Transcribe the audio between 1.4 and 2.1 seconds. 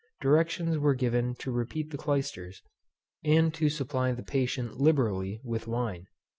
repeat the